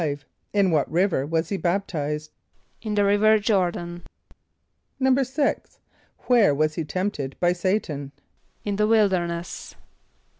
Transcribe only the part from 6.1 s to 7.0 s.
Where was he